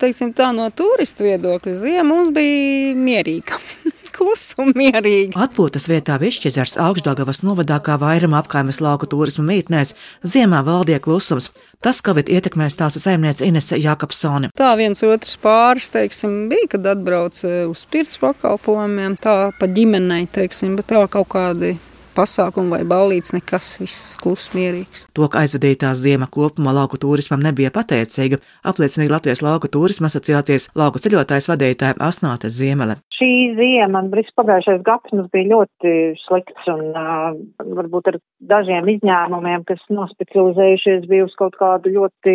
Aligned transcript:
Teiksim 0.00 0.34
tā 0.36 0.50
no 0.56 0.70
turistu 0.72 1.26
viedokļa, 1.28 1.76
ziema 1.76 2.08
mums 2.08 2.34
bija 2.36 2.96
mierīga. 2.96 3.60
klusa 4.20 4.60
un 4.60 4.74
mierīga. 4.76 5.34
Atpūtas 5.40 5.88
vietā 5.90 6.18
Višķizars 6.20 6.76
augšdagavas 6.84 7.42
novadā 7.46 7.80
kā 7.84 7.96
vairuma 8.00 8.40
apkaimes 8.42 8.82
lauku 8.84 9.08
turismu 9.10 9.46
mītnēs 9.48 9.94
ziemā 10.26 10.60
valdīja 10.66 11.00
klusums. 11.04 11.50
Tas, 11.80 12.02
ka 12.04 12.12
vid 12.16 12.28
ietekmēs 12.28 12.76
tās 12.76 12.98
saimniece 13.00 13.48
Inese 13.48 13.78
Jakobsone. 13.80 14.52
Tā 14.56 14.74
viens 14.76 15.00
otrs 15.06 15.38
pāris, 15.40 15.88
teiksim, 15.94 16.42
bija, 16.52 16.74
kad 16.76 16.90
atbrauc 16.92 17.40
uz 17.70 17.84
pirts 17.90 18.20
pakalpojumiem, 18.20 19.16
tā 19.20 19.38
pa 19.56 19.70
ģimenei, 19.70 20.26
teiksim, 20.32 20.76
bet 20.76 20.92
tā 20.92 21.06
kaut 21.08 21.30
kādi 21.32 21.78
pasākumu 22.16 22.76
vai 22.76 22.82
ballītes, 22.88 23.34
nekas, 23.36 23.72
viss 23.82 24.14
kluss, 24.20 24.52
mierīgs. 24.56 25.06
To, 25.16 25.28
ka 25.30 25.44
aizvadītā 25.44 25.92
ziema 25.98 26.28
kopumā 26.30 26.74
lauku 26.76 27.00
turismam 27.00 27.42
nebija 27.44 27.72
pateicīga, 27.74 28.40
apliecināja 28.66 29.14
Latvijas 29.16 29.44
Lauku 29.46 29.70
turisma 29.72 30.10
asociācijas 30.10 30.70
lauku 30.78 31.02
ceļotājs 31.02 31.50
vadītāja 31.50 31.98
Asnāte 32.06 32.50
Ziemele. 32.52 32.98
Šī 33.20 33.52
ziema, 33.58 34.00
viss 34.14 34.32
pagājušais 34.38 34.80
gads 34.86 35.12
mums 35.12 35.28
bija 35.34 35.50
ļoti 35.50 35.90
slikts 36.22 36.70
un 36.72 36.94
uh, 36.96 37.34
varbūt 37.60 38.08
ar 38.12 38.16
dažiem 38.52 38.88
izņēmumiem, 38.94 39.66
kas 39.68 39.82
nospecializējušies 39.92 41.04
bija 41.10 41.26
uz 41.26 41.34
kaut 41.36 41.58
kādu 41.60 41.92
ļoti 41.98 42.34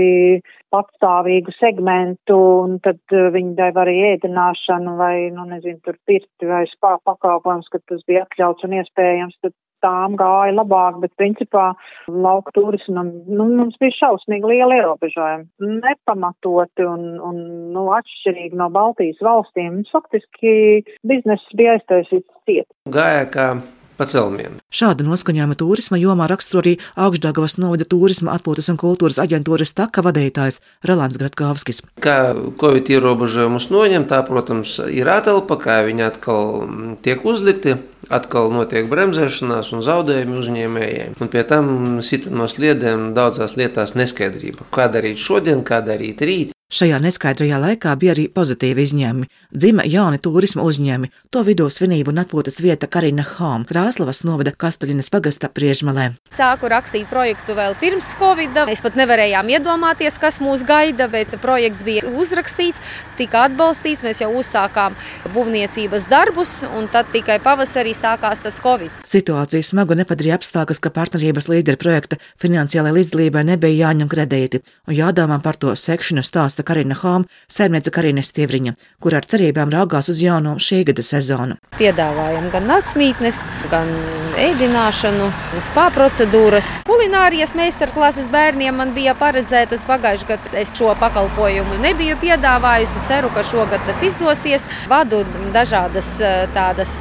patstāvīgu 0.73 1.55
segmentu, 1.57 2.37
un 2.67 2.77
tad 2.85 3.01
uh, 3.15 3.31
viņi 3.33 3.55
deva 3.57 3.85
arī 3.85 3.97
ēdināšanu 4.11 4.95
vai, 4.99 5.15
nu, 5.33 5.47
nezinu, 5.49 5.81
tur 5.85 5.97
pirti 6.05 6.49
vai 6.49 6.65
spā 6.69 6.97
pakalpojums, 7.07 7.71
kad 7.73 7.81
tas 7.89 8.05
bija 8.05 8.27
atļauts 8.27 8.67
un 8.67 8.77
iespējams, 8.83 9.39
tad 9.41 9.57
tām 9.85 10.17
gāja 10.19 10.55
labāk, 10.57 10.99
bet 11.03 11.13
principā 11.21 11.69
lauka 12.09 12.53
turismam, 12.57 13.11
nu, 13.29 13.47
mums 13.59 13.77
bija 13.81 13.95
šausmīgi 13.99 14.51
liela 14.51 14.81
ierobežojuma. 14.81 15.45
Nepamatoti 15.85 16.89
un, 16.89 17.07
un, 17.29 17.41
nu, 17.75 17.87
atšķirīgi 17.99 18.57
no 18.59 18.71
Baltijas 18.73 19.21
valstīm. 19.25 19.83
Faktiski 19.93 20.83
bizness 21.07 21.55
bija 21.57 21.77
aiztaisīts 21.77 22.29
ciet. 22.49 22.67
Gāja 22.91 23.25
kā 23.31 23.49
pacelmiem. 23.97 24.59
Šādu 24.73 25.07
noskaņojumu 25.07 25.57
turisma 25.59 25.99
jomā 26.01 26.27
raksturo 26.31 26.63
arī 26.63 26.75
Augstdagavas 26.99 27.57
novada 27.61 27.87
turisma 27.89 28.35
atpūtas 28.35 28.69
un 28.73 28.79
kultūras 28.81 29.19
aģentūras 29.23 29.75
taka 29.77 30.03
vadītājs 30.05 30.61
Relants 30.87 31.19
Gratkovskis. 31.21 31.81
Kā 32.03 32.35
Covid 32.61 32.91
ierobežojumus 32.95 33.69
noņem, 33.73 34.07
tā, 34.09 34.21
protams, 34.27 34.77
ir 34.91 35.09
atelpa, 35.11 35.59
kā 35.61 35.81
viņi 35.87 36.07
atkal 36.07 36.65
tiek 37.05 37.23
uzlikti, 37.25 37.77
atkal 38.13 38.51
notiek 38.53 38.89
bremzēšanās 38.89 39.71
un 39.75 39.85
zaudējumi 39.85 40.39
uzņēmējiem. 40.41 41.15
Un 41.21 41.31
pie 41.31 41.45
tam 41.47 41.71
sita 42.05 42.33
no 42.33 42.49
sliedēm 42.51 43.13
daudzās 43.17 43.57
lietās 43.59 43.95
neskaidrība. 43.97 44.69
Kā 44.75 44.89
darīt 44.91 45.21
šodien, 45.21 45.65
kā 45.65 45.81
darīt 45.85 46.21
rīt. 46.25 46.54
Šajā 46.75 46.97
neskaidrajā 46.99 47.55
laikā 47.55 47.93
bija 47.95 48.11
arī 48.11 48.25
pozitīvi 48.35 48.83
izņēmumi. 48.83 49.29
Dzima 49.55 49.85
jauni 49.87 50.17
turisma 50.19 50.65
uzņēmumi, 50.67 51.07
to 51.31 51.43
vidū 51.47 51.69
svinību 51.71 52.11
un 52.11 52.17
atpūtas 52.25 52.57
vieta 52.59 52.89
Karina 52.91 53.23
Home, 53.29 53.63
Krāslavas 53.69 54.25
novada 54.27 54.51
Kastuļinas 54.51 55.07
pagasta 55.13 55.47
priežmalē. 55.47 56.09
Sāku 56.35 56.67
rakstīt 56.67 57.07
projektu 57.07 57.55
vēl 57.55 57.77
pirms 57.79 58.09
Covid. 58.19 58.59
Mēs 58.67 58.83
pat 58.83 58.97
nevarējām 58.99 59.53
iedomāties, 59.53 60.17
kas 60.19 60.41
mūs 60.43 60.65
gaida, 60.67 61.07
bet 61.13 61.37
projekts 61.39 61.85
bija 61.87 62.11
uzrakstīts, 62.11 62.83
tika 63.15 63.45
atbalstīts. 63.47 64.03
Mēs 64.03 64.19
jau 64.25 64.33
uzsākām 64.35 64.99
būvniecības 65.31 66.09
darbus, 66.11 66.57
un 66.67 66.91
tad 66.91 67.07
tikai 67.15 67.39
pavasarī 67.39 67.95
sākās 67.95 68.43
tas 68.43 68.59
Covid. 68.59 68.99
Situācija 69.07 69.63
smagu 69.63 69.95
nepadarīja 70.01 70.41
apstākļus, 70.41 70.83
ka 70.83 70.91
partnerības 70.99 71.47
līderi 71.53 71.79
projekta 71.79 72.19
finansiālajai 72.43 72.99
līdzdalībai 72.99 73.47
nebija 73.53 73.85
jāņem 73.85 74.11
kredīti 74.11 74.63
un 74.89 74.99
jādomā 74.99 75.39
par 75.39 75.55
to 75.55 75.71
sekšanu 75.79 76.27
stāstu 76.27 76.64
Karina 76.65 76.97
Home, 77.03 77.29
saimniece 77.47 77.93
Karina 77.95 78.23
Stievriņa, 78.25 78.75
kur 78.99 79.15
ar 79.15 79.27
cerībām 79.29 79.71
raugās 79.73 80.09
uz 80.11 80.21
jauno 80.23 80.57
šī 80.61 80.83
gada 80.89 81.05
sezonu. 81.05 81.59
Piedāvājam 81.79 82.49
gan 82.53 82.69
naktsmītnes, 82.71 83.41
gan 83.71 83.91
ēdināšanu, 84.39 85.29
spā 85.63 85.87
procedūras. 85.95 86.67
Kulinārijas 86.87 87.55
meistarklases 87.57 88.27
bērniem 88.33 88.75
man 88.79 88.91
bija 88.95 89.15
paredzētas 89.17 89.85
pagājušajā 89.87 90.29
gadā. 90.29 90.51
Es 90.59 90.71
šo 90.75 90.91
pakalpojumu 90.99 91.79
nebiju 91.83 92.17
piedāvājusi. 92.21 93.03
Ceru, 93.09 93.31
ka 93.35 93.43
šogad 93.47 93.83
tas 93.87 94.01
izdosies. 94.05 94.65
Vadu 94.91 95.23
dažādas 95.55 96.15
tādas 96.55 96.97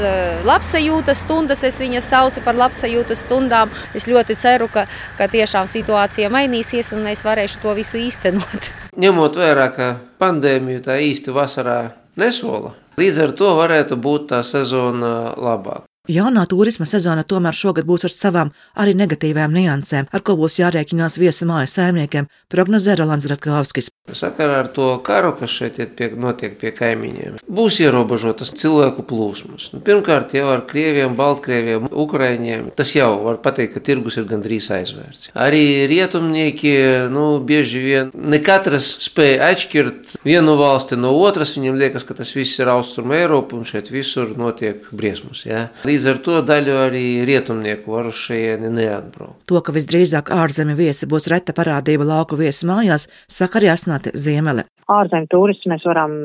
labsajūtas 0.46 1.24
stundas, 1.24 1.64
es 1.66 1.80
viņas 1.82 2.10
saucu 2.10 2.44
par 2.44 2.58
labsajūtas 2.58 3.24
stundām. 3.24 3.72
Es 3.94 4.08
ļoti 4.10 4.38
ceru, 4.40 4.70
ka, 4.72 4.86
ka 5.18 5.28
tiešām 5.30 5.70
situācija 5.70 6.32
mainīsies 6.32 6.94
un 6.96 7.06
es 7.10 7.24
varēšu 7.26 7.62
to 7.64 7.74
visu 7.78 8.00
īstenot. 8.00 8.70
Ņemot 8.94 9.34
vērā, 9.34 9.64
ka 9.74 9.86
pandēmija 10.22 10.84
tā 10.86 10.98
īsti 11.02 11.32
vasarā 11.34 11.78
nesola, 12.20 12.70
līdz 13.00 13.16
ar 13.24 13.32
to 13.34 13.48
varētu 13.58 13.98
būt 13.98 14.28
tā 14.30 14.38
sezona 14.46 15.34
labāka. 15.34 15.88
Jaunā 16.04 16.42
turisma 16.44 16.84
sezona 16.84 17.22
tomēr 17.24 17.56
šogad 17.56 17.86
būs 17.88 18.02
ar 18.04 18.12
savām 18.12 18.50
arī 18.76 18.92
negatīvām 18.92 19.54
niansēm, 19.56 20.10
ar 20.12 20.20
ko 20.20 20.34
būs 20.36 20.58
jārēķinās 20.60 21.16
viesu 21.16 21.48
māju 21.48 21.70
saimniekiem, 21.72 22.26
prognozē 22.52 22.98
Rolands 23.00 23.24
Ratkovskis. 23.30 23.88
Sakarā 24.12 24.58
ar 24.60 24.66
to 24.68 24.90
karu, 25.00 25.30
kas 25.38 25.48
šeit 25.48 25.78
pie, 25.96 26.10
notiek 26.20 26.58
pie 26.60 26.74
kaimiņiem, 26.76 27.38
būs 27.48 27.78
ierobežotas 27.80 28.50
cilvēku 28.52 29.00
plūsmas. 29.08 29.70
Nu, 29.72 29.80
pirmkārt, 29.86 30.34
jau 30.36 30.50
ar 30.52 30.66
krieviem, 30.68 31.14
baltkrieviem, 31.16 31.86
ukraiņiem. 31.88 32.66
Tas 32.76 32.92
jau 32.92 33.08
var 33.22 33.40
pateikt, 33.40 33.72
ka 33.78 33.82
tirgus 33.88 34.20
ir 34.20 34.28
gandrīz 34.28 34.68
aizvērts. 34.76 35.30
Arī 35.32 35.88
rietumnieki, 35.88 36.74
nu, 37.16 37.24
bieži 37.48 37.80
vien 37.80 38.12
ne 38.12 38.42
katrs 38.44 38.90
spēja 39.06 39.48
atšķirt 39.54 40.18
vienu 40.28 40.58
valsti 40.60 41.00
no 41.00 41.14
otras. 41.24 41.56
Viņiem 41.56 41.80
liekas, 41.80 42.04
ka 42.04 42.18
tas 42.20 42.36
viss 42.36 42.60
ir 42.60 42.68
Austrum 42.74 43.16
Eiropa 43.16 43.56
un 43.56 43.64
šeit 43.64 43.88
visur 43.88 44.36
notiek 44.36 44.84
briesmas. 44.92 45.46
Ja? 45.48 45.70
Līdz 45.94 46.06
ar 46.10 46.16
to 46.26 46.38
daļu 46.42 46.72
arī 46.88 47.02
rietumnieku 47.22 47.92
varu 47.94 48.10
šeit 48.10 48.62
neatbraukt. 48.66 49.44
To, 49.46 49.60
ka 49.62 49.70
visdrīzāk 49.76 50.32
ārzemju 50.34 50.74
viesi 50.74 51.06
būs 51.06 51.28
reta 51.30 51.54
parādība 51.54 52.02
lauku 52.08 52.34
viesu 52.40 52.66
mājās, 52.66 53.04
saka 53.30 53.60
arī 53.60 53.70
Asnāte 53.70 54.10
Ziemele. 54.18 54.64
Ārzemju 54.90 55.30
turismu 55.30 55.70
mēs 55.70 55.86
varam 55.86 56.16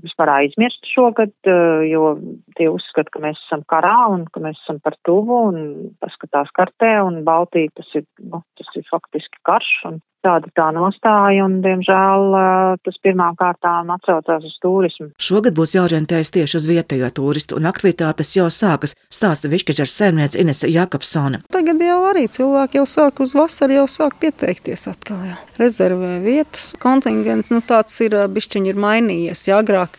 vispār 0.00 0.32
aizmirst 0.38 0.88
šogad, 0.94 1.34
jo 1.44 2.14
tie 2.56 2.70
uzskata, 2.72 3.12
ka 3.12 3.20
mēs 3.26 3.42
esam 3.44 3.66
karā 3.68 3.98
un 4.14 4.24
ka 4.32 4.40
mēs 4.46 4.56
esam 4.64 4.80
par 4.80 4.96
tuvu 5.04 5.42
un 5.50 5.60
paskatās 6.00 6.48
kartē 6.56 6.94
un 7.04 7.20
Baltija 7.28 7.74
tas 7.76 7.92
ir, 8.00 8.08
nu, 8.32 8.40
tas 8.56 8.72
ir 8.80 8.88
faktiski 8.88 9.44
karš 9.44 9.74
un 9.92 10.00
tāda 10.24 10.50
tā 10.56 10.68
nostāja, 10.76 11.44
un, 11.46 11.58
diemžēl, 11.64 12.36
tas 12.84 12.98
pirmām 13.04 13.36
kārtām 13.38 13.92
atsaucās 13.94 14.46
uz 14.48 14.56
turismu. 14.62 15.10
Šogad 15.22 15.56
būs 15.58 15.76
jāorientējas 15.76 16.32
tieši 16.34 16.58
uz 16.60 16.68
vietējo 16.70 17.10
turistu, 17.16 17.58
un 17.58 17.68
aktivitātes 17.70 18.34
jau 18.36 18.48
sākas, 18.52 18.94
stāsta 19.12 19.50
Višķeģers 19.52 19.96
saimniece 20.00 20.40
Inese 20.42 20.70
Jakobsone. 20.72 21.42
Tagad 21.52 21.82
jau 21.82 22.00
arī 22.10 22.26
cilvēki 22.32 22.80
jau 22.80 22.86
sāk 22.88 23.22
uz 23.24 23.34
vasaru, 23.38 23.78
jau 23.80 23.86
sāk 23.90 24.18
pieteikties 24.22 24.88
atkal. 24.90 25.22
Jā. 25.28 25.36
Rezervē 25.58 26.18
vietas, 26.22 26.68
kontingents, 26.82 27.50
nu 27.54 27.62
tāds 27.66 27.96
ir, 28.04 28.14
bišķiņi 28.34 28.72
ir 28.72 28.78
mainījies. 28.78 29.44
Ja 29.50 29.60
agrāk 29.62 29.98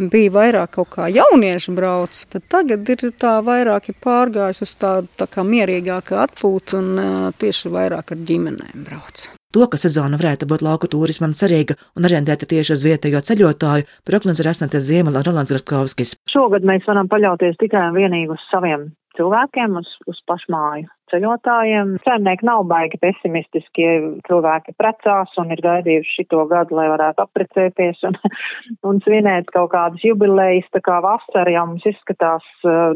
bija 0.00 0.34
vairāk 0.34 0.76
kaut 0.78 0.92
kā 0.96 1.10
jauniešu 1.12 1.76
brauc, 1.76 2.24
tad 2.32 2.46
tagad 2.52 2.88
ir 2.94 3.08
tā 3.18 3.36
vairāk 3.46 3.90
ir 3.92 3.98
pārgājis 4.02 4.64
uz 4.66 4.76
tādu 4.80 5.10
tā 5.20 5.28
kā 5.30 5.46
mierīgāku 5.46 6.18
atpūtu 6.26 6.80
un 6.80 7.32
tieši 7.38 7.72
vairāk 7.72 8.14
ar 8.16 8.24
ģimenēm 8.30 8.86
brauc. 8.86 9.28
To, 9.56 9.64
ka 9.72 9.78
sezona 9.80 10.18
varētu 10.20 10.44
būt 10.50 10.60
lauku 10.60 10.88
turismam 10.92 11.32
cerīga 11.40 11.78
un 11.96 12.04
orientēta 12.04 12.44
tieši 12.50 12.74
uz 12.74 12.82
vietējo 12.84 13.22
ceļotāju, 13.24 13.86
prognoze 14.04 14.42
ir 14.44 14.50
Esnētas 14.50 14.84
Ziemela 14.84 15.22
Rolands 15.24 15.54
Gratkovskis. 15.54 16.12
Šogad 16.28 16.66
mēs 16.68 16.84
varam 16.84 17.08
paļauties 17.08 17.56
tikai 17.62 17.86
un 17.88 17.96
vienīgi 17.96 18.34
uz 18.34 18.42
saviem 18.50 18.90
cilvēkiem, 19.18 19.80
uz, 19.80 19.90
uz 20.10 20.20
pašmāju 20.28 20.90
ceļotājiem. 21.10 21.96
Saimnieki 22.04 22.46
nav 22.46 22.64
baigi 22.70 22.98
pesimistiski, 23.02 23.86
cilvēki 24.26 24.74
precās 24.80 25.34
un 25.40 25.52
ir 25.54 25.62
gaidījuši 25.64 26.14
šito 26.20 26.44
gadu, 26.50 26.76
lai 26.78 26.88
varētu 26.92 27.22
apprecēties 27.24 28.02
un, 28.08 28.18
un 28.88 29.02
svinēt 29.06 29.50
kaut 29.54 29.72
kādas 29.74 30.04
jubilejas, 30.06 30.66
tā 30.74 30.82
kā 30.84 30.98
vasara 31.04 31.54
jau 31.54 31.66
mums 31.70 31.86
izskatās, 31.88 32.46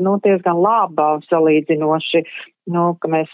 nu, 0.02 0.18
diezgan 0.24 0.62
laba 0.62 1.12
salīdzinoši. 1.30 2.24
Nu, 2.70 2.92
ka 3.02 3.08
mēs 3.10 3.30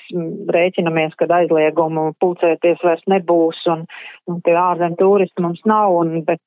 rēķinamies, 0.54 1.16
ka 1.18 1.26
aizliegumu 1.38 2.12
pulcēties 2.22 2.80
vairs 2.86 3.02
nebūs 3.10 3.58
un, 3.68 3.82
un 4.30 4.40
tie 4.46 4.56
ārzem 4.58 4.96
turisti 4.98 5.44
mums 5.44 5.62
nav, 5.68 5.94
un, 6.00 6.20
bet, 6.26 6.42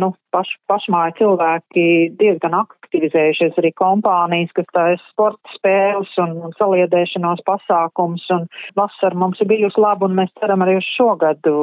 nu, 0.00 0.12
paš, 0.32 0.50
pašmāja 0.70 1.14
cilvēki 1.20 1.84
diezgan 2.20 2.56
aktivizējušies 2.56 3.58
arī 3.60 3.72
kompānijas, 3.78 4.52
kas 4.56 4.68
taisa 4.74 5.02
sporta 5.10 5.56
spēles 5.56 6.12
un, 6.22 6.34
un 6.48 6.54
saliedēšanos 6.58 7.44
pasākums, 7.46 8.24
un 8.36 8.46
vasara 8.78 9.18
mums 9.18 9.40
ir 9.42 9.50
bijusi 9.52 9.80
laba, 9.82 10.08
un 10.08 10.16
mēs 10.20 10.32
ceram 10.40 10.64
arī 10.64 10.78
uz 10.80 10.88
šogadu 10.96 11.54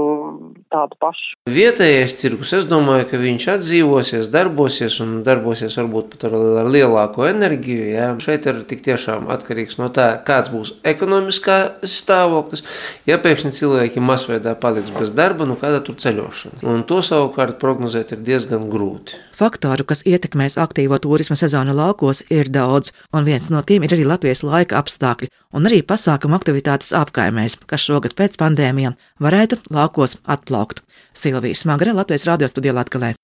tādu 0.74 1.00
pašu. 1.02 1.38
Vietējais 1.50 2.16
tirgus, 2.22 2.54
es 2.58 2.68
domāju, 2.70 3.08
ka 3.12 3.22
viņš 3.22 3.48
atdzīvosies, 3.56 4.32
darbosies 4.34 5.00
un 5.06 5.20
darbosies 5.26 5.78
varbūt 5.80 6.12
pat 6.14 6.28
ar, 6.30 6.38
ar 6.64 6.72
lielāko 6.72 7.28
enerģiju. 7.30 7.90
Jā. 7.94 8.10
Šeit 8.24 8.48
ir 8.50 8.64
tik 8.70 8.84
tiešām 8.86 9.30
atkarīgs 9.34 9.80
no 9.82 9.90
tā, 9.94 10.12
kāds 10.26 10.52
būs 10.54 10.76
ekonomiskā 10.88 11.60
stāvoklis. 11.86 12.66
Ja 13.10 13.20
pēkšņi 13.22 13.54
cilvēki 13.60 14.04
masveidā 14.04 14.56
paliks 14.60 14.94
bez 14.98 15.14
darba, 15.16 15.48
nu 15.50 15.59
kāda 15.62 15.82
tur 15.86 15.98
ceļošana. 16.00 16.62
Un 16.68 16.84
to 16.90 17.02
savukārt 17.06 17.60
prognozēt 17.62 18.14
ir 18.16 18.24
diezgan 18.26 18.68
grūti. 18.72 19.20
Faktoru, 19.40 19.86
kas 19.88 20.04
ietekmēs 20.08 20.58
aktīvo 20.60 21.00
turisma 21.04 21.38
sezonu 21.40 21.76
laukos, 21.78 22.24
ir 22.34 22.52
daudz, 22.52 22.94
un 23.14 23.28
viens 23.28 23.50
no 23.54 23.62
tiem 23.64 23.86
ir 23.86 23.96
arī 23.96 24.08
Latvijas 24.10 24.44
laika 24.48 24.80
apstākļi 24.82 25.32
un 25.56 25.70
arī 25.70 25.82
pasākuma 25.86 26.40
aktivitātes 26.40 26.92
apkaimēs, 26.98 27.60
kas 27.70 27.86
šogad 27.88 28.18
pēc 28.20 28.38
pandēmijām 28.42 28.98
varētu 29.24 29.62
laukos 29.74 30.20
atplaukt. 30.28 30.84
Silvijas 31.14 31.66
Smagre, 31.66 31.96
Latvijas 31.96 32.28
radio 32.30 32.52
studijā 32.52 32.76
Latgalē. 32.76 33.16